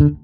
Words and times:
Herzlich 0.00 0.16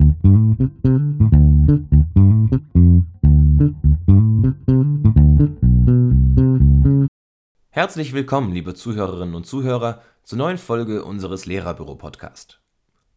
willkommen, 8.14 8.52
liebe 8.52 8.72
Zuhörerinnen 8.72 9.34
und 9.34 9.46
Zuhörer, 9.46 10.00
zur 10.22 10.38
neuen 10.38 10.56
Folge 10.56 11.04
unseres 11.04 11.44
Lehrerbüro-Podcast. 11.44 12.62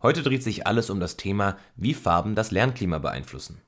Heute 0.02 0.22
dreht 0.22 0.44
sich 0.44 0.68
alles 0.68 0.90
um 0.90 1.00
das 1.00 1.16
Thema, 1.16 1.56
wie 1.78 1.94
Farben 1.94 2.36
das 2.36 2.52
Lernklima 2.52 2.98
beeinflussen. 2.98 3.62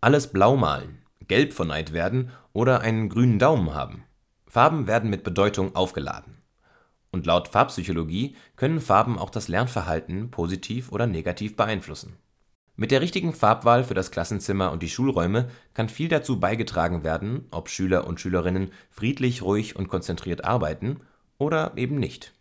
Alles 0.00 0.32
blau 0.32 0.56
malen, 0.56 1.04
gelb 1.28 1.52
von 1.52 1.68
Neid 1.68 1.92
werden 1.92 2.32
oder 2.52 2.80
einen 2.80 3.08
grünen 3.08 3.38
Daumen 3.38 3.74
haben. 3.74 4.02
Farben 4.48 4.88
werden 4.88 5.08
mit 5.08 5.22
Bedeutung 5.22 5.76
aufgeladen. 5.76 6.39
Und 7.12 7.26
laut 7.26 7.48
Farbpsychologie 7.48 8.36
können 8.56 8.80
Farben 8.80 9.18
auch 9.18 9.30
das 9.30 9.48
Lernverhalten 9.48 10.30
positiv 10.30 10.92
oder 10.92 11.06
negativ 11.06 11.56
beeinflussen. 11.56 12.16
Mit 12.76 12.92
der 12.92 13.02
richtigen 13.02 13.34
Farbwahl 13.34 13.84
für 13.84 13.94
das 13.94 14.10
Klassenzimmer 14.10 14.72
und 14.72 14.82
die 14.82 14.88
Schulräume 14.88 15.50
kann 15.74 15.88
viel 15.88 16.08
dazu 16.08 16.40
beigetragen 16.40 17.04
werden, 17.04 17.46
ob 17.50 17.68
Schüler 17.68 18.06
und 18.06 18.20
Schülerinnen 18.20 18.72
friedlich, 18.90 19.42
ruhig 19.42 19.76
und 19.76 19.88
konzentriert 19.88 20.44
arbeiten 20.44 21.00
oder 21.36 21.72
eben 21.76 21.96
nicht. 21.96 22.32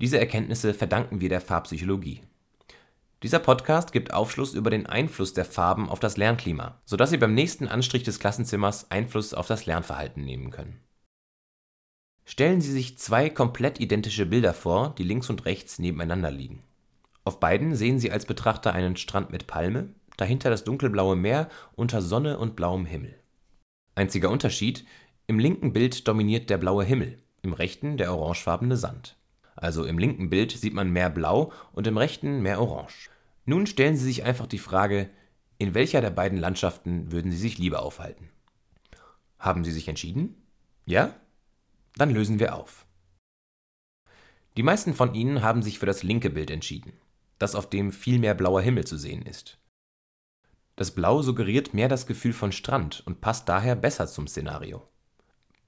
Diese 0.00 0.18
Erkenntnisse 0.18 0.74
verdanken 0.74 1.20
wir 1.20 1.28
der 1.28 1.40
Farbpsychologie. 1.40 2.22
Dieser 3.22 3.38
Podcast 3.38 3.92
gibt 3.92 4.12
Aufschluss 4.12 4.54
über 4.54 4.70
den 4.70 4.86
Einfluss 4.86 5.32
der 5.32 5.44
Farben 5.44 5.88
auf 5.88 6.00
das 6.00 6.16
Lernklima, 6.16 6.80
sodass 6.84 7.10
Sie 7.10 7.16
beim 7.16 7.32
nächsten 7.32 7.68
Anstrich 7.68 8.02
des 8.02 8.18
Klassenzimmers 8.18 8.90
Einfluss 8.90 9.32
auf 9.32 9.46
das 9.46 9.66
Lernverhalten 9.66 10.24
nehmen 10.24 10.50
können. 10.50 10.80
Stellen 12.28 12.60
Sie 12.60 12.72
sich 12.72 12.98
zwei 12.98 13.30
komplett 13.30 13.78
identische 13.78 14.26
Bilder 14.26 14.52
vor, 14.52 14.94
die 14.98 15.04
links 15.04 15.30
und 15.30 15.46
rechts 15.46 15.78
nebeneinander 15.78 16.32
liegen. 16.32 16.64
Auf 17.24 17.38
beiden 17.38 17.76
sehen 17.76 18.00
Sie 18.00 18.10
als 18.10 18.26
Betrachter 18.26 18.72
einen 18.72 18.96
Strand 18.96 19.30
mit 19.30 19.46
Palme, 19.46 19.90
dahinter 20.16 20.50
das 20.50 20.64
dunkelblaue 20.64 21.14
Meer 21.14 21.48
unter 21.76 22.02
Sonne 22.02 22.38
und 22.38 22.56
blauem 22.56 22.84
Himmel. 22.84 23.14
Einziger 23.94 24.30
Unterschied, 24.30 24.84
im 25.28 25.38
linken 25.38 25.72
Bild 25.72 26.06
dominiert 26.08 26.50
der 26.50 26.58
blaue 26.58 26.84
Himmel, 26.84 27.18
im 27.42 27.52
rechten 27.52 27.96
der 27.96 28.12
orangefarbene 28.12 28.76
Sand. 28.76 29.16
Also 29.54 29.84
im 29.84 29.96
linken 29.96 30.28
Bild 30.28 30.50
sieht 30.50 30.74
man 30.74 30.90
mehr 30.90 31.10
Blau 31.10 31.52
und 31.72 31.86
im 31.86 31.96
rechten 31.96 32.42
mehr 32.42 32.60
Orange. 32.60 33.08
Nun 33.44 33.66
stellen 33.66 33.96
Sie 33.96 34.04
sich 34.04 34.24
einfach 34.24 34.48
die 34.48 34.58
Frage, 34.58 35.10
in 35.58 35.74
welcher 35.74 36.00
der 36.00 36.10
beiden 36.10 36.38
Landschaften 36.38 37.12
würden 37.12 37.30
Sie 37.30 37.38
sich 37.38 37.56
lieber 37.56 37.82
aufhalten? 37.82 38.28
Haben 39.38 39.64
Sie 39.64 39.70
sich 39.70 39.86
entschieden? 39.86 40.34
Ja? 40.86 41.14
Dann 41.96 42.10
lösen 42.10 42.38
wir 42.38 42.54
auf. 42.54 42.86
Die 44.56 44.62
meisten 44.62 44.94
von 44.94 45.14
Ihnen 45.14 45.42
haben 45.42 45.62
sich 45.62 45.78
für 45.78 45.86
das 45.86 46.02
linke 46.02 46.30
Bild 46.30 46.50
entschieden 46.50 46.92
das 47.38 47.54
auf 47.54 47.68
dem 47.68 47.92
viel 47.92 48.18
mehr 48.18 48.34
blauer 48.34 48.60
Himmel 48.60 48.86
zu 48.86 48.96
sehen 48.96 49.22
ist. 49.22 49.58
Das 50.76 50.90
Blau 50.90 51.22
suggeriert 51.22 51.74
mehr 51.74 51.88
das 51.88 52.06
Gefühl 52.06 52.32
von 52.32 52.52
Strand 52.52 53.02
und 53.06 53.20
passt 53.20 53.48
daher 53.48 53.76
besser 53.76 54.06
zum 54.06 54.26
Szenario. 54.26 54.86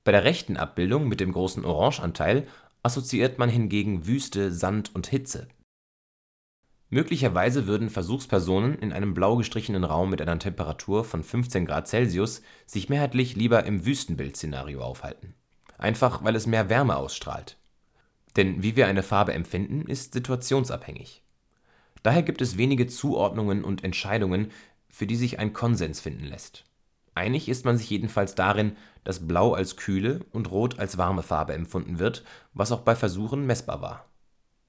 Bei 0.04 0.12
der 0.12 0.24
rechten 0.24 0.56
Abbildung 0.56 1.08
mit 1.08 1.20
dem 1.20 1.32
großen 1.32 1.64
Orangeanteil 1.64 2.46
assoziiert 2.82 3.38
man 3.38 3.48
hingegen 3.48 4.06
Wüste, 4.06 4.52
Sand 4.52 4.94
und 4.94 5.06
Hitze. 5.06 5.48
Möglicherweise 6.90 7.66
würden 7.66 7.90
Versuchspersonen 7.90 8.78
in 8.78 8.94
einem 8.94 9.12
blau 9.12 9.36
gestrichenen 9.36 9.84
Raum 9.84 10.08
mit 10.08 10.22
einer 10.22 10.38
Temperatur 10.38 11.04
von 11.04 11.22
15 11.22 11.66
Grad 11.66 11.86
Celsius 11.86 12.40
sich 12.64 12.88
mehrheitlich 12.88 13.36
lieber 13.36 13.64
im 13.64 13.84
Wüstenbildszenario 13.84 14.80
aufhalten. 14.80 15.34
Einfach 15.78 16.22
weil 16.24 16.36
es 16.36 16.46
mehr 16.46 16.68
Wärme 16.68 16.96
ausstrahlt. 16.96 17.56
Denn 18.36 18.62
wie 18.62 18.76
wir 18.76 18.86
eine 18.86 19.02
Farbe 19.02 19.32
empfinden, 19.32 19.82
ist 19.88 20.12
situationsabhängig. 20.12 21.22
Daher 22.02 22.22
gibt 22.22 22.40
es 22.40 22.58
wenige 22.58 22.86
Zuordnungen 22.86 23.64
und 23.64 23.82
Entscheidungen, 23.84 24.50
für 24.88 25.06
die 25.06 25.16
sich 25.16 25.38
ein 25.38 25.52
Konsens 25.52 26.00
finden 26.00 26.24
lässt. 26.24 26.64
Einig 27.14 27.48
ist 27.48 27.64
man 27.64 27.76
sich 27.76 27.90
jedenfalls 27.90 28.34
darin, 28.34 28.76
dass 29.02 29.26
Blau 29.26 29.54
als 29.54 29.76
kühle 29.76 30.20
und 30.30 30.50
Rot 30.50 30.78
als 30.78 30.98
warme 30.98 31.22
Farbe 31.22 31.52
empfunden 31.54 31.98
wird, 31.98 32.24
was 32.52 32.70
auch 32.70 32.82
bei 32.82 32.94
Versuchen 32.94 33.46
messbar 33.46 33.80
war. 33.82 34.04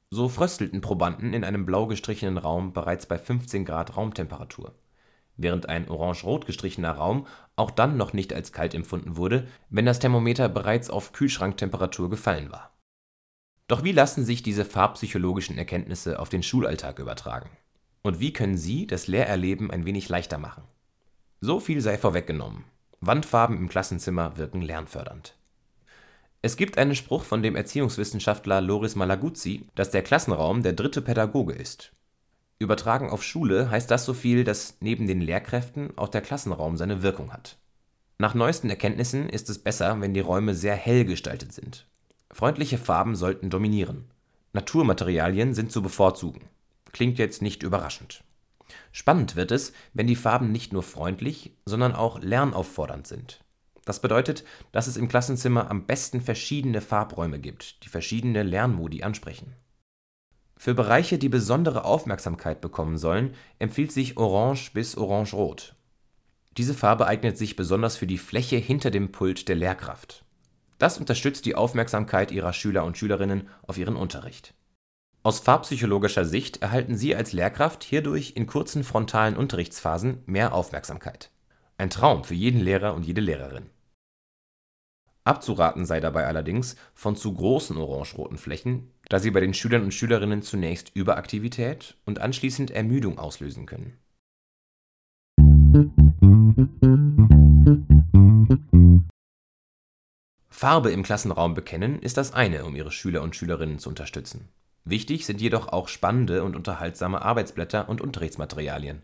So 0.10 0.30
fröstelten 0.30 0.82
Probanden 0.82 1.34
in 1.34 1.44
einem 1.44 1.68
blau 1.68 1.86
gestrichenen 1.86 2.40
Raum 2.40 2.74
bereits 2.74 3.06
bei 3.06 3.20
15 3.20 3.66
Grad 3.66 3.96
Raumtemperatur, 3.96 4.74
während 5.42 5.70
ein 5.70 5.90
orange-rot 5.90 6.46
gestrichener 6.46 6.92
Raum 6.92 7.28
auch 7.56 7.72
dann 7.72 7.98
noch 7.98 8.14
nicht 8.14 8.34
als 8.34 8.52
kalt 8.52 8.74
empfunden 8.74 9.18
wurde, 9.18 9.48
wenn 9.70 9.86
das 9.86 10.00
Thermometer 10.00 10.50
bereits 10.50 10.90
auf 10.90 11.12
Kühlschranktemperatur 11.14 12.10
gefallen 12.10 12.52
war 12.52 12.70
doch 13.70 13.84
wie 13.84 13.92
lassen 13.92 14.26
sich 14.26 14.42
diese 14.42 14.66
farbpsychologischen 14.66 15.58
Erkenntnisse 15.60 16.20
auf 16.20 16.28
den 16.28 16.42
Schulalltag 16.42 16.98
übertragen? 16.98 17.52
Und 18.02 18.20
wie 18.20 18.34
können 18.34 18.58
Sie 18.58 18.88
das 18.88 19.06
Lehrerleben 19.06 19.70
ein 19.70 19.86
wenig 19.86 20.10
leichter 20.10 20.40
machen? 20.40 20.64
So 21.40 21.60
viel 21.60 21.80
sei 21.80 22.00
vorweggenommen. 22.00 22.66
Wandfarben 23.00 23.58
im 23.58 23.70
Klassenzimmer 23.70 24.38
wirken 24.38 24.64
lernfördernd. 24.64 25.36
Es 26.42 26.58
gibt 26.58 26.80
einen 26.80 26.96
Spruch 26.96 27.24
von 27.24 27.44
dem 27.44 27.56
Erziehungswissenschaftler 27.56 28.60
Loris 28.60 28.96
Malaguzzi, 28.96 29.68
dass 29.76 29.92
der 29.92 30.02
Klassenraum 30.02 30.64
der 30.64 30.74
dritte 30.74 31.04
Pädagoge 31.04 31.54
ist. 31.54 31.92
Übertragen 32.60 33.10
auf 33.10 33.24
Schule 33.24 33.72
heißt 33.72 33.90
das 33.90 34.06
so 34.06 34.14
viel, 34.14 34.44
dass 34.44 34.78
neben 34.82 35.08
den 35.08 35.22
Lehrkräften 35.22 35.98
auch 35.98 36.10
der 36.10 36.22
Klassenraum 36.22 36.78
seine 36.78 37.02
Wirkung 37.02 37.32
hat. 37.32 37.58
Nach 38.18 38.34
neuesten 38.34 38.70
Erkenntnissen 38.70 39.30
ist 39.30 39.50
es 39.50 39.60
besser, 39.60 40.02
wenn 40.02 40.14
die 40.14 40.20
Räume 40.20 40.54
sehr 40.54 40.76
hell 40.76 41.06
gestaltet 41.06 41.54
sind 41.54 41.88
Freundliche 42.32 42.78
Farben 42.78 43.16
sollten 43.16 43.50
dominieren. 43.50 44.06
Naturmaterialien 44.54 45.54
sind 45.54 45.72
zu 45.72 45.82
bevorzugen. 45.82 46.42
Klingt 46.92 47.18
jetzt 47.18 47.42
nicht 47.42 47.64
überraschend. 47.64 48.24
Spannend 48.92 49.36
wird 49.36 49.52
es, 49.52 49.74
wenn 49.94 50.08
die 50.08 50.16
Farben 50.16 50.52
nicht 50.52 50.72
nur 50.72 50.84
freundlich, 50.84 51.54
sondern 51.66 51.96
auch 51.96 52.22
lernauffordernd 52.22 53.08
sind. 53.08 53.44
Das 53.84 54.00
bedeutet, 54.00 54.44
dass 54.72 54.86
es 54.86 54.98
im 54.98 55.08
Klassenzimmer 55.08 55.72
am 55.72 55.88
besten 55.88 56.22
verschiedene 56.22 56.82
Farbräume 56.82 57.40
gibt, 57.40 57.84
die 57.84 57.90
verschiedene 57.90 58.44
Lernmodi 58.44 59.02
ansprechen. 59.02 59.56
Für 60.62 60.74
Bereiche, 60.74 61.18
die 61.18 61.30
besondere 61.30 61.86
Aufmerksamkeit 61.86 62.60
bekommen 62.60 62.98
sollen, 62.98 63.34
empfiehlt 63.60 63.94
sich 63.94 64.18
Orange 64.18 64.72
bis 64.74 64.98
Orange-Rot. 64.98 65.74
Diese 66.58 66.74
Farbe 66.74 67.08
eignet 67.08 67.38
sich 67.38 67.56
besonders 67.56 67.96
für 67.96 68.08
die 68.08 68.18
Fläche 68.18 68.58
hinter 68.58 68.92
dem 68.92 69.14
Pult 69.14 69.48
der 69.48 69.56
Lehrkraft. 69.56 70.26
Das 70.78 70.98
unterstützt 70.98 71.46
die 71.46 71.56
Aufmerksamkeit 71.56 72.30
Ihrer 72.32 72.52
Schüler 72.52 72.84
und 72.84 72.98
Schülerinnen 72.98 73.48
auf 73.66 73.78
Ihren 73.78 73.96
Unterricht. 73.96 74.54
Aus 75.24 75.40
farbpsychologischer 75.40 76.26
Sicht 76.26 76.62
erhalten 76.62 76.98
Sie 76.98 77.16
als 77.16 77.32
Lehrkraft 77.32 77.86
hierdurch 77.86 78.34
in 78.36 78.46
kurzen 78.46 78.84
frontalen 78.84 79.38
Unterrichtsphasen 79.38 80.24
mehr 80.26 80.54
Aufmerksamkeit. 80.54 81.32
Ein 81.78 81.90
Traum 81.90 82.26
für 82.26 82.34
jeden 82.34 82.60
Lehrer 82.60 82.96
und 82.96 83.06
jede 83.06 83.22
Lehrerin. 83.22 83.70
Abzuraten 85.30 85.86
sei 85.86 86.00
dabei 86.00 86.26
allerdings 86.26 86.76
von 86.96 87.16
zu 87.16 87.32
großen 87.32 87.78
orange-roten 87.78 88.40
Flächen, 88.40 88.92
da 89.10 89.20
sie 89.20 89.30
bei 89.30 89.40
den 89.40 89.54
Schülern 89.54 89.84
und 89.84 89.94
Schülerinnen 89.94 90.42
zunächst 90.42 90.90
Überaktivität 90.96 91.98
und 92.06 92.20
anschließend 92.20 92.72
Ermüdung 92.72 93.20
auslösen 93.20 93.68
können. 93.68 94.00
Farbe 100.50 100.90
im 100.90 101.04
Klassenraum 101.04 101.54
bekennen 101.54 102.00
ist 102.00 102.18
das 102.18 102.34
eine, 102.34 102.66
um 102.66 102.76
ihre 102.76 102.92
Schüler 102.92 103.22
und 103.22 103.36
Schülerinnen 103.36 103.78
zu 103.78 103.90
unterstützen. 103.90 104.50
Wichtig 104.84 105.28
sind 105.28 105.40
jedoch 105.42 105.68
auch 105.68 105.90
spannende 105.90 106.44
und 106.44 106.56
unterhaltsame 106.56 107.22
Arbeitsblätter 107.22 107.88
und 107.88 108.02
Unterrichtsmaterialien. 108.02 109.04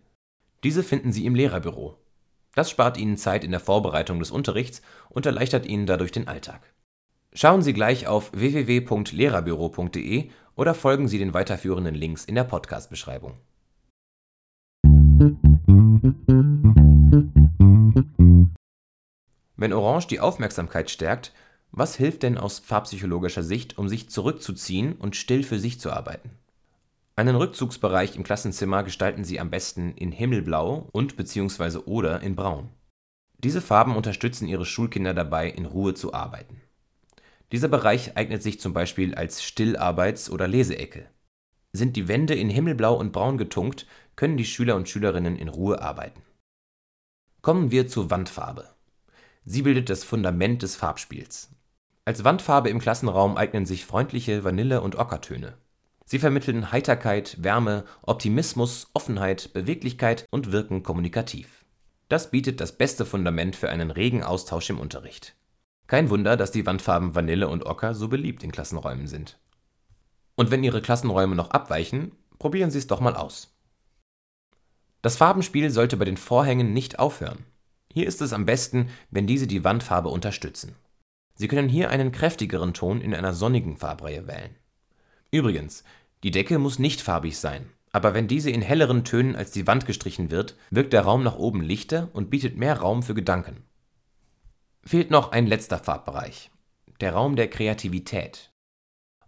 Diese 0.64 0.82
finden 0.82 1.12
Sie 1.12 1.28
im 1.28 1.36
Lehrerbüro. 1.36 2.00
Das 2.56 2.70
spart 2.70 2.98
Ihnen 2.98 3.18
Zeit 3.18 3.44
in 3.44 3.52
der 3.52 3.60
Vorbereitung 3.60 4.20
des 4.20 4.32
Unterrichts 4.32 4.82
und 5.10 5.26
erleichtert 5.26 5.66
Ihnen 5.66 5.86
dadurch 5.86 6.12
den 6.12 6.28
Alltag. 6.28 6.62
Schauen 7.34 7.62
Sie 7.62 7.74
gleich 7.74 8.08
auf 8.08 8.32
www.lehrerbüro.de 8.34 10.30
oder 10.56 10.74
folgen 10.74 11.10
Sie 11.10 11.20
den 11.20 11.34
weiterführenden 11.34 11.94
Links 11.94 12.24
in 12.24 12.36
der 12.36 12.46
Podcast-Beschreibung. 12.46 13.38
Wenn 19.58 19.74
Orange 19.74 20.08
die 20.08 20.22
Aufmerksamkeit 20.22 20.90
stärkt, 20.90 21.34
was 21.72 21.98
hilft 21.98 22.24
denn 22.24 22.38
aus 22.38 22.60
farbpsychologischer 22.60 23.44
Sicht, 23.44 23.78
um 23.78 23.90
sich 23.90 24.10
zurückzuziehen 24.10 24.94
und 24.94 25.18
still 25.18 25.44
für 25.44 25.60
sich 25.60 25.82
zu 25.82 25.92
arbeiten? 25.92 26.30
Einen 27.18 27.38
Rückzugsbereich 27.38 28.18
im 28.18 28.24
Klassenzimmer 28.24 28.84
gestalten 28.84 29.24
Sie 29.24 29.40
am 29.40 29.50
besten 29.50 29.94
in 29.94 30.12
Himmelblau 30.12 30.90
und 30.92 31.16
bzw. 31.16 31.78
oder 31.86 32.22
in 32.22 32.36
Braun. 32.36 32.70
Diese 33.38 33.62
Farben 33.62 33.96
unterstützen 33.96 34.48
Ihre 34.48 34.66
Schulkinder 34.66 35.14
dabei, 35.14 35.50
in 35.50 35.66
Ruhe 35.66 35.94
zu 35.94 36.14
arbeiten. 36.14 36.62
Dieser 37.54 37.70
Bereich 37.70 38.18
eignet 38.18 38.44
sich 38.44 38.60
zum 38.60 38.74
Beispiel 38.74 39.16
als 39.16 39.42
Stillarbeits- 39.42 40.30
oder 40.30 40.48
Leseecke. 40.48 41.06
Sind 41.72 41.96
die 41.96 42.10
Wände 42.10 42.36
in 42.36 42.50
Himmelblau 42.50 42.96
und 42.96 43.14
Braun 43.14 43.38
getunkt, 43.38 43.86
können 44.18 44.36
die 44.36 44.46
Schüler 44.46 44.76
und 44.76 44.90
Schülerinnen 44.90 45.38
in 45.38 45.48
Ruhe 45.48 45.82
arbeiten. 45.82 46.22
Kommen 47.42 47.72
wir 47.72 47.88
zur 47.88 48.10
Wandfarbe. 48.10 48.76
Sie 49.46 49.62
bildet 49.62 49.90
das 49.90 50.04
Fundament 50.04 50.64
des 50.64 50.76
Farbspiels. 50.76 51.50
Als 52.04 52.24
Wandfarbe 52.24 52.70
im 52.70 52.80
Klassenraum 52.80 53.38
eignen 53.38 53.66
sich 53.66 53.86
freundliche 53.86 54.44
Vanille 54.44 54.82
und 54.82 54.98
Ockertöne. 54.98 55.58
Sie 56.08 56.20
vermitteln 56.20 56.72
Heiterkeit, 56.72 57.44
Wärme, 57.44 57.84
Optimismus, 58.04 58.88
Offenheit, 58.94 59.54
Beweglichkeit 59.54 60.26
und 60.30 60.52
wirken 60.52 60.84
kommunikativ. 60.84 61.66
Das 62.10 62.30
bietet 62.30 62.62
das 62.62 62.78
beste 62.78 63.06
Fundament 63.06 63.56
für 63.56 63.70
einen 63.70 63.90
regen 63.90 64.24
Austausch 64.24 64.70
im 64.70 64.80
Unterricht. 64.80 65.36
Kein 65.88 66.12
Wunder, 66.12 66.38
dass 66.38 66.52
die 66.52 66.66
Wandfarben 66.66 67.16
Vanille 67.16 67.48
und 67.48 67.66
Ocker 67.66 67.96
so 67.96 68.08
beliebt 68.08 68.44
in 68.44 68.52
Klassenräumen 68.52 69.08
sind. 69.08 69.40
Und 70.36 70.52
wenn 70.52 70.64
Ihre 70.64 70.82
Klassenräume 70.82 71.36
noch 71.36 71.52
abweichen, 71.52 72.12
probieren 72.38 72.70
Sie 72.70 72.78
es 72.78 72.88
doch 72.88 73.00
mal 73.00 73.16
aus. 73.16 73.56
Das 75.02 75.18
Farbenspiel 75.18 75.72
sollte 75.72 75.98
bei 75.98 76.06
den 76.06 76.18
Vorhängen 76.18 76.74
nicht 76.74 77.00
aufhören. 77.00 77.46
Hier 77.92 78.08
ist 78.08 78.22
es 78.22 78.34
am 78.34 78.46
besten, 78.46 78.90
wenn 79.10 79.28
diese 79.28 79.48
die 79.48 79.64
Wandfarbe 79.64 80.10
unterstützen. 80.10 80.76
Sie 81.36 81.48
können 81.48 81.70
hier 81.70 81.90
einen 81.90 82.12
kräftigeren 82.12 82.74
Ton 82.74 83.02
in 83.02 83.14
einer 83.16 83.34
sonnigen 83.34 83.78
Farbreihe 83.78 84.28
wählen. 84.28 84.56
Übrigens, 85.36 85.84
die 86.24 86.32
Decke 86.32 86.60
muss 86.60 86.80
nicht 86.80 87.02
farbig 87.02 87.38
sein, 87.38 87.70
aber 87.92 88.14
wenn 88.14 88.30
diese 88.30 88.50
in 88.52 88.62
helleren 88.62 89.04
Tönen 89.04 89.36
als 89.36 89.52
die 89.52 89.68
Wand 89.68 89.86
gestrichen 89.86 90.32
wird, 90.32 90.56
wirkt 90.70 90.94
der 90.94 91.02
Raum 91.02 91.24
nach 91.24 91.36
oben 91.36 91.60
lichter 91.60 92.08
und 92.14 92.30
bietet 92.30 92.56
mehr 92.56 92.80
Raum 92.80 93.04
für 93.04 93.14
Gedanken. 93.14 93.66
Fehlt 94.86 95.12
noch 95.12 95.34
ein 95.34 95.46
letzter 95.46 95.78
Farbbereich, 95.78 96.52
der 97.02 97.12
Raum 97.12 97.36
der 97.36 97.50
Kreativität. 97.50 98.54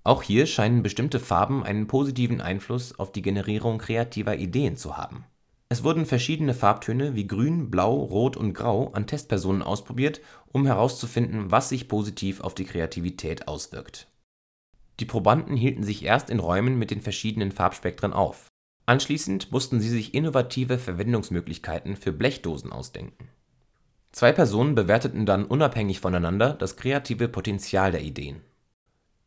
Auch 0.05 0.23
hier 0.23 0.45
scheinen 0.45 0.81
bestimmte 0.81 1.19
Farben 1.19 1.61
einen 1.65 1.87
positiven 1.87 2.39
Einfluss 2.39 2.97
auf 2.97 3.11
die 3.11 3.21
Generierung 3.21 3.77
kreativer 3.77 4.37
Ideen 4.37 4.77
zu 4.77 4.95
haben. 4.95 5.25
Es 5.67 5.83
wurden 5.83 6.05
verschiedene 6.05 6.53
Farbtöne 6.53 7.15
wie 7.15 7.27
Grün, 7.27 7.69
Blau, 7.69 7.93
Rot 7.93 8.37
und 8.37 8.53
Grau 8.53 8.91
an 8.93 9.07
Testpersonen 9.07 9.61
ausprobiert, 9.61 10.21
um 10.53 10.65
herauszufinden, 10.65 11.51
was 11.51 11.67
sich 11.67 11.89
positiv 11.89 12.39
auf 12.39 12.55
die 12.55 12.63
Kreativität 12.63 13.49
auswirkt. 13.49 14.07
Die 14.99 15.05
Probanden 15.05 15.55
hielten 15.55 15.83
sich 15.83 16.03
erst 16.03 16.29
in 16.29 16.39
Räumen 16.39 16.77
mit 16.79 16.91
den 16.91 17.01
verschiedenen 17.01 17.51
Farbspektren 17.51 18.13
auf. 18.13 18.47
Anschließend 18.85 19.51
mussten 19.51 19.79
sie 19.79 19.89
sich 19.89 20.13
innovative 20.13 20.77
Verwendungsmöglichkeiten 20.77 21.95
für 21.95 22.11
Blechdosen 22.11 22.71
ausdenken. 22.71 23.29
Zwei 24.11 24.31
Personen 24.31 24.75
bewerteten 24.75 25.25
dann 25.25 25.45
unabhängig 25.45 25.99
voneinander 25.99 26.53
das 26.53 26.77
kreative 26.77 27.27
Potenzial 27.27 27.91
der 27.91 28.01
Ideen. 28.01 28.41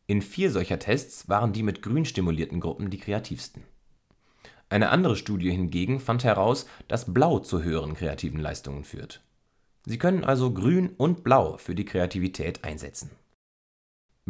In 0.06 0.22
vier 0.22 0.50
solcher 0.50 0.78
Tests 0.78 1.28
waren 1.28 1.52
die 1.52 1.62
mit 1.62 1.82
Grün 1.82 2.04
stimulierten 2.04 2.58
Gruppen 2.58 2.90
die 2.90 2.98
kreativsten 2.98 3.62
eine 4.70 4.90
andere 4.90 5.16
Studie 5.16 5.50
hingegen 5.50 5.98
fand 5.98 6.22
heraus, 6.22 6.66
dass 6.86 7.12
Blau 7.12 7.40
zu 7.40 7.62
höheren 7.64 7.94
kreativen 7.94 8.40
Leistungen 8.40 8.84
führt. 8.84 9.20
Sie 9.84 9.98
können 9.98 10.24
also 10.24 10.54
Grün 10.54 10.90
und 10.96 11.24
Blau 11.24 11.56
für 11.56 11.74
die 11.74 11.84
Kreativität 11.84 12.64
einsetzen. 12.64 13.10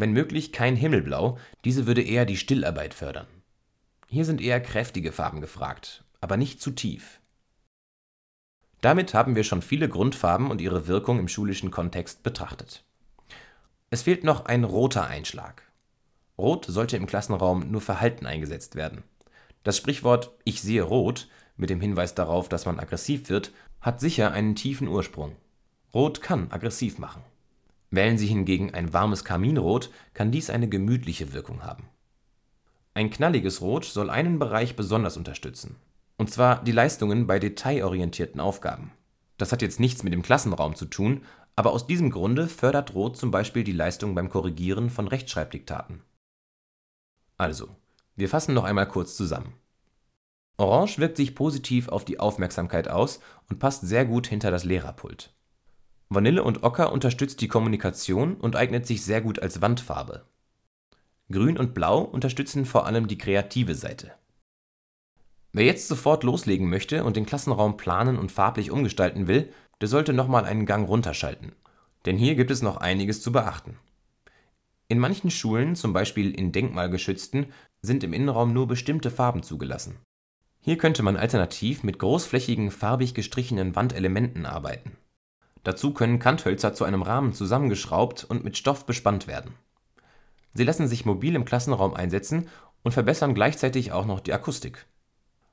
Wenn 0.00 0.14
möglich 0.14 0.50
kein 0.50 0.76
Himmelblau, 0.76 1.36
diese 1.66 1.86
würde 1.86 2.00
eher 2.00 2.24
die 2.24 2.38
Stillarbeit 2.38 2.94
fördern. 2.94 3.26
Hier 4.08 4.24
sind 4.24 4.40
eher 4.40 4.58
kräftige 4.58 5.12
Farben 5.12 5.42
gefragt, 5.42 6.04
aber 6.22 6.38
nicht 6.38 6.62
zu 6.62 6.70
tief. 6.70 7.20
Damit 8.80 9.12
haben 9.12 9.36
wir 9.36 9.44
schon 9.44 9.60
viele 9.60 9.90
Grundfarben 9.90 10.50
und 10.50 10.62
ihre 10.62 10.86
Wirkung 10.86 11.18
im 11.18 11.28
schulischen 11.28 11.70
Kontext 11.70 12.22
betrachtet. 12.22 12.82
Es 13.90 14.00
fehlt 14.00 14.24
noch 14.24 14.46
ein 14.46 14.64
roter 14.64 15.06
Einschlag. 15.06 15.64
Rot 16.38 16.64
sollte 16.64 16.96
im 16.96 17.06
Klassenraum 17.06 17.70
nur 17.70 17.82
verhalten 17.82 18.24
eingesetzt 18.24 18.76
werden. 18.76 19.02
Das 19.64 19.76
Sprichwort 19.76 20.30
Ich 20.44 20.62
sehe 20.62 20.82
rot 20.82 21.28
mit 21.58 21.68
dem 21.68 21.82
Hinweis 21.82 22.14
darauf, 22.14 22.48
dass 22.48 22.64
man 22.64 22.80
aggressiv 22.80 23.28
wird, 23.28 23.52
hat 23.82 24.00
sicher 24.00 24.32
einen 24.32 24.54
tiefen 24.54 24.88
Ursprung. 24.88 25.36
Rot 25.92 26.22
kann 26.22 26.50
aggressiv 26.50 26.96
machen. 26.96 27.22
Wählen 27.90 28.18
Sie 28.18 28.26
hingegen 28.26 28.72
ein 28.72 28.92
warmes 28.92 29.24
Kaminrot, 29.24 29.90
kann 30.14 30.30
dies 30.30 30.48
eine 30.48 30.68
gemütliche 30.68 31.32
Wirkung 31.32 31.62
haben. 31.64 31.88
Ein 32.94 33.10
knalliges 33.10 33.60
Rot 33.60 33.84
soll 33.84 34.10
einen 34.10 34.38
Bereich 34.38 34.76
besonders 34.76 35.16
unterstützen, 35.16 35.76
und 36.16 36.30
zwar 36.30 36.62
die 36.62 36.72
Leistungen 36.72 37.26
bei 37.26 37.38
detailorientierten 37.38 38.40
Aufgaben. 38.40 38.92
Das 39.38 39.52
hat 39.52 39.62
jetzt 39.62 39.80
nichts 39.80 40.02
mit 40.02 40.12
dem 40.12 40.22
Klassenraum 40.22 40.76
zu 40.76 40.86
tun, 40.86 41.24
aber 41.56 41.72
aus 41.72 41.86
diesem 41.86 42.10
Grunde 42.10 42.46
fördert 42.46 42.94
Rot 42.94 43.16
zum 43.16 43.30
Beispiel 43.30 43.64
die 43.64 43.72
Leistung 43.72 44.14
beim 44.14 44.28
Korrigieren 44.28 44.90
von 44.90 45.08
Rechtschreibdiktaten. 45.08 46.02
Also, 47.36 47.74
wir 48.16 48.28
fassen 48.28 48.54
noch 48.54 48.64
einmal 48.64 48.86
kurz 48.86 49.16
zusammen. 49.16 49.54
Orange 50.58 50.98
wirkt 50.98 51.16
sich 51.16 51.34
positiv 51.34 51.88
auf 51.88 52.04
die 52.04 52.20
Aufmerksamkeit 52.20 52.86
aus 52.88 53.20
und 53.48 53.58
passt 53.58 53.80
sehr 53.82 54.04
gut 54.04 54.26
hinter 54.26 54.50
das 54.50 54.64
Lehrerpult. 54.64 55.32
Vanille 56.12 56.42
und 56.42 56.64
Ocker 56.64 56.92
unterstützt 56.92 57.40
die 57.40 57.46
Kommunikation 57.46 58.34
und 58.34 58.56
eignet 58.56 58.84
sich 58.84 59.04
sehr 59.04 59.20
gut 59.20 59.38
als 59.38 59.62
Wandfarbe. 59.62 60.26
Grün 61.30 61.56
und 61.56 61.72
Blau 61.72 62.00
unterstützen 62.00 62.66
vor 62.66 62.84
allem 62.86 63.06
die 63.06 63.16
kreative 63.16 63.76
Seite. 63.76 64.12
Wer 65.52 65.64
jetzt 65.64 65.86
sofort 65.86 66.24
loslegen 66.24 66.68
möchte 66.68 67.04
und 67.04 67.16
den 67.16 67.26
Klassenraum 67.26 67.76
planen 67.76 68.18
und 68.18 68.32
farblich 68.32 68.72
umgestalten 68.72 69.28
will, 69.28 69.52
der 69.80 69.86
sollte 69.86 70.12
nochmal 70.12 70.44
einen 70.44 70.66
Gang 70.66 70.88
runterschalten. 70.88 71.52
Denn 72.06 72.18
hier 72.18 72.34
gibt 72.34 72.50
es 72.50 72.60
noch 72.60 72.78
einiges 72.78 73.22
zu 73.22 73.30
beachten. 73.30 73.76
In 74.88 74.98
manchen 74.98 75.30
Schulen, 75.30 75.76
zum 75.76 75.92
Beispiel 75.92 76.34
in 76.34 76.50
denkmalgeschützten, 76.50 77.52
sind 77.82 78.02
im 78.02 78.12
Innenraum 78.12 78.52
nur 78.52 78.66
bestimmte 78.66 79.12
Farben 79.12 79.44
zugelassen. 79.44 79.98
Hier 80.60 80.76
könnte 80.76 81.04
man 81.04 81.16
alternativ 81.16 81.84
mit 81.84 82.00
großflächigen 82.00 82.72
farbig 82.72 83.14
gestrichenen 83.14 83.76
Wandelementen 83.76 84.44
arbeiten. 84.44 84.96
Dazu 85.62 85.92
können 85.92 86.18
Kanthölzer 86.18 86.74
zu 86.74 86.84
einem 86.84 87.02
Rahmen 87.02 87.32
zusammengeschraubt 87.32 88.24
und 88.24 88.44
mit 88.44 88.56
Stoff 88.56 88.86
bespannt 88.86 89.26
werden. 89.26 89.54
Sie 90.54 90.64
lassen 90.64 90.88
sich 90.88 91.04
mobil 91.04 91.34
im 91.34 91.44
Klassenraum 91.44 91.94
einsetzen 91.94 92.48
und 92.82 92.92
verbessern 92.92 93.34
gleichzeitig 93.34 93.92
auch 93.92 94.06
noch 94.06 94.20
die 94.20 94.32
Akustik. 94.32 94.86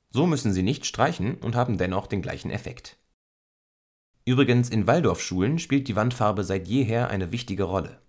So 0.09 0.25
müssen 0.25 0.53
sie 0.53 0.63
nicht 0.63 0.85
streichen 0.85 1.35
und 1.35 1.55
haben 1.55 1.77
dennoch 1.77 2.07
den 2.07 2.21
gleichen 2.21 2.51
Effekt. 2.51 2.97
Übrigens 4.25 4.69
in 4.69 4.87
Waldorfschulen 4.87 5.59
spielt 5.59 5.87
die 5.87 5.95
Wandfarbe 5.95 6.43
seit 6.43 6.67
jeher 6.67 7.09
eine 7.09 7.31
wichtige 7.31 7.63
Rolle 7.63 7.99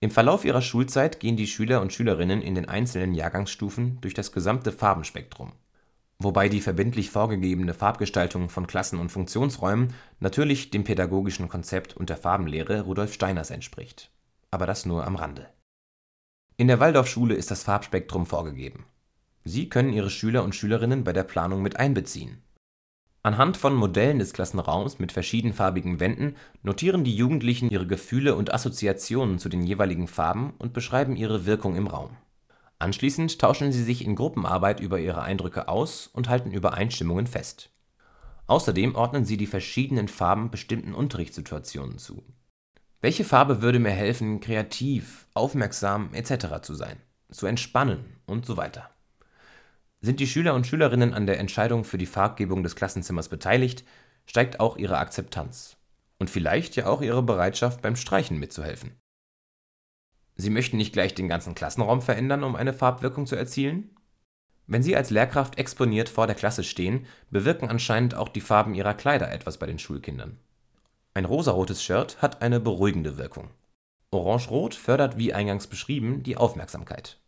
im 0.00 0.10
Verlauf 0.12 0.44
ihrer 0.44 0.62
Schulzeit 0.62 1.18
gehen 1.18 1.36
die 1.36 1.48
Schüler 1.48 1.80
und 1.80 1.92
Schülerinnen 1.92 2.40
in 2.40 2.54
den 2.54 2.68
einzelnen 2.68 3.14
Jahrgangsstufen 3.14 4.00
durch 4.00 4.14
das 4.14 4.30
gesamte 4.30 4.70
Farbenspektrum, 4.70 5.52
wobei 6.18 6.48
die 6.48 6.60
verbindlich 6.60 7.10
vorgegebene 7.10 7.74
Farbgestaltung 7.74 8.48
von 8.48 8.66
Klassen 8.66 8.98
und 8.98 9.10
Funktionsräumen 9.10 9.94
natürlich 10.20 10.70
dem 10.70 10.84
pädagogischen 10.84 11.48
Konzept 11.48 11.96
und 11.96 12.10
der 12.10 12.16
Farbenlehre 12.16 12.82
Rudolf 12.82 13.12
Steiners 13.12 13.50
entspricht. 13.50 14.10
Aber 14.50 14.66
das 14.66 14.86
nur 14.86 15.06
am 15.06 15.16
Rande. 15.16 15.48
In 16.56 16.68
der 16.68 16.80
Waldorfschule 16.80 17.34
ist 17.34 17.50
das 17.50 17.62
Farbspektrum 17.62 18.26
vorgegeben. 18.26 18.86
Sie 19.44 19.68
können 19.68 19.92
Ihre 19.92 20.10
Schüler 20.10 20.42
und 20.42 20.54
Schülerinnen 20.54 21.04
bei 21.04 21.12
der 21.12 21.22
Planung 21.22 21.62
mit 21.62 21.76
einbeziehen 21.76 22.42
Anhand 23.28 23.56
von 23.56 23.74
Modellen 23.74 24.20
des 24.20 24.32
Klassenraums 24.32 25.00
mit 25.00 25.10
verschiedenfarbigen 25.10 25.98
Wänden 25.98 26.36
notieren 26.62 27.02
die 27.02 27.14
Jugendlichen 27.14 27.68
ihre 27.68 27.86
Gefühle 27.86 28.34
und 28.36 28.54
Assoziationen 28.54 29.38
zu 29.38 29.48
den 29.48 29.62
jeweiligen 29.62 30.06
Farben 30.06 30.54
und 30.58 30.72
beschreiben 30.72 31.16
ihre 31.16 31.44
Wirkung 31.44 31.74
im 31.74 31.88
Raum. 31.88 32.16
Anschließend 32.78 33.38
tauschen 33.38 33.72
sie 33.72 33.82
sich 33.82 34.04
in 34.04 34.14
Gruppenarbeit 34.14 34.80
über 34.80 35.00
ihre 35.00 35.22
Eindrücke 35.22 35.68
aus 35.68 36.06
und 36.06 36.28
halten 36.28 36.52
Übereinstimmungen 36.52 37.26
fest. 37.26 37.70
Außerdem 38.46 38.94
ordnen 38.94 39.24
sie 39.24 39.36
die 39.36 39.46
verschiedenen 39.46 40.08
Farben 40.08 40.50
bestimmten 40.50 40.94
Unterrichtssituationen 40.94 41.98
zu. 41.98 42.22
Welche 43.00 43.24
Farbe 43.24 43.62
würde 43.62 43.78
mir 43.78 43.90
helfen, 43.90 44.40
kreativ, 44.40 45.26
aufmerksam 45.34 46.10
etc. 46.14 46.62
zu 46.62 46.74
sein, 46.74 46.96
zu 47.30 47.46
entspannen 47.46 48.04
und 48.26 48.46
so 48.46 48.56
weiter 48.56 48.90
sind 50.00 50.20
die 50.20 50.26
Schüler 50.26 50.54
und 50.54 50.66
Schülerinnen 50.66 51.12
an 51.12 51.26
der 51.26 51.38
Entscheidung 51.38 51.84
für 51.84 51.98
die 51.98 52.06
Farbgebung 52.06 52.62
des 52.62 52.76
Klassenzimmers 52.76 53.28
beteiligt, 53.28 53.84
steigt 54.26 54.60
auch 54.60 54.76
ihre 54.76 54.98
Akzeptanz 54.98 55.76
und 56.18 56.30
vielleicht 56.30 56.76
ja 56.76 56.86
auch 56.86 57.02
ihre 57.02 57.22
Bereitschaft, 57.22 57.82
beim 57.82 57.96
Streichen 57.96 58.38
mitzuhelfen. 58.38 58.92
Sie 60.40 60.50
möchten 60.50 60.76
nicht 60.76 60.92
gleich 60.92 61.14
den 61.14 61.28
ganzen 61.28 61.56
Klassenraum 61.56 62.00
verändern, 62.00 62.44
um 62.44 62.54
eine 62.54 62.72
Farbwirkung 62.72 63.26
zu 63.26 63.34
erzielen? 63.34 63.90
Wenn 64.68 64.84
Sie 64.84 64.94
als 64.94 65.10
Lehrkraft 65.10 65.58
exponiert 65.58 66.08
vor 66.08 66.26
der 66.26 66.36
Klasse 66.36 66.62
stehen, 66.62 67.06
bewirken 67.30 67.68
anscheinend 67.68 68.14
auch 68.14 68.28
die 68.28 68.40
Farben 68.40 68.74
Ihrer 68.74 68.94
Kleider 68.94 69.32
etwas 69.32 69.58
bei 69.58 69.66
den 69.66 69.80
Schulkindern. 69.80 70.38
Ein 71.12 71.24
rosarotes 71.24 71.82
Shirt 71.82 72.22
hat 72.22 72.40
eine 72.40 72.60
beruhigende 72.60 73.18
Wirkung. 73.18 73.50
Orange-Rot 74.12 74.74
fördert, 74.74 75.18
wie 75.18 75.34
eingangs 75.34 75.66
beschrieben, 75.66 76.22
die 76.22 76.36
Aufmerksamkeit. 76.36 77.18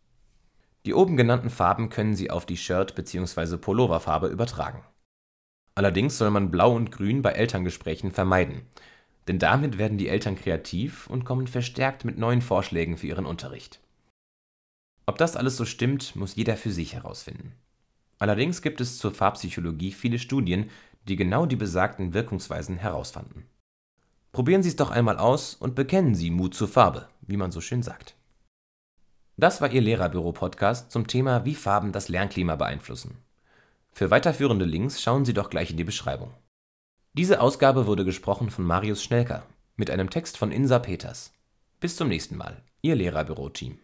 Die 0.85 0.93
oben 0.93 1.17
genannten 1.17 1.49
Farben 1.49 1.89
können 1.89 2.15
Sie 2.15 2.31
auf 2.31 2.45
die 2.45 2.57
Shirt 2.57 2.95
bzw. 2.95 3.57
Pulloverfarbe 3.57 4.27
übertragen. 4.27 4.83
Allerdings 5.75 6.17
soll 6.17 6.31
man 6.31 6.49
Blau 6.49 6.73
und 6.73 6.91
Grün 6.91 7.21
bei 7.21 7.31
Elterngesprächen 7.31 8.11
vermeiden, 8.11 8.63
denn 9.27 9.39
damit 9.39 9.77
werden 9.77 9.97
die 9.97 10.07
Eltern 10.07 10.35
kreativ 10.35 11.07
und 11.07 11.25
kommen 11.25 11.47
verstärkt 11.47 12.05
mit 12.05 12.17
neuen 12.17 12.41
Vorschlägen 12.41 12.97
für 12.97 13.07
ihren 13.07 13.25
Unterricht. 13.25 13.79
Ob 15.05 15.17
das 15.17 15.35
alles 15.35 15.57
so 15.57 15.65
stimmt, 15.65 16.15
muss 16.15 16.35
jeder 16.35 16.57
für 16.57 16.71
sich 16.71 16.93
herausfinden. 16.93 17.53
Allerdings 18.19 18.61
gibt 18.61 18.81
es 18.81 18.97
zur 18.97 19.11
Farbpsychologie 19.11 19.91
viele 19.91 20.19
Studien, 20.19 20.69
die 21.07 21.15
genau 21.15 21.45
die 21.45 21.55
besagten 21.55 22.13
Wirkungsweisen 22.13 22.77
herausfanden. 22.77 23.45
Probieren 24.31 24.63
Sie 24.63 24.69
es 24.69 24.75
doch 24.75 24.91
einmal 24.91 25.17
aus 25.17 25.55
und 25.55 25.75
bekennen 25.75 26.15
Sie 26.15 26.29
Mut 26.29 26.53
zur 26.53 26.67
Farbe, 26.67 27.07
wie 27.21 27.37
man 27.37 27.51
so 27.51 27.59
schön 27.61 27.83
sagt 27.83 28.15
Das 29.37 29.59
war 29.59 29.71
Ihr 29.71 29.81
Lehrerbüro-Podcast 29.81 30.91
zum 30.91 31.07
Thema 31.07 31.43
Wie 31.43 31.55
Farben 31.55 31.91
das 31.91 32.07
Lernklima 32.07 32.55
beeinflussen. 32.55 33.17
Für 33.91 34.09
weiterführende 34.09 34.65
Links 34.65 35.01
schauen 35.01 35.25
Sie 35.25 35.33
doch 35.33 35.49
gleich 35.49 35.71
in 35.71 35.77
die 35.77 35.83
Beschreibung. 35.83 36.33
Diese 37.13 37.41
Ausgabe 37.41 37.87
wurde 37.87 38.05
gesprochen 38.05 38.49
von 38.49 38.63
Marius 38.63 39.03
Schnelker 39.03 39.43
mit 39.75 39.89
einem 39.89 40.09
Text 40.09 40.37
von 40.37 40.49
Insa 40.49 40.79
Peters. 40.79 41.33
Bis 41.81 41.97
zum 41.97 42.07
nächsten 42.07 42.37
Mal, 42.37 42.63
Ihr 42.81 42.95
Lehrerbüro-Team. 42.95 43.79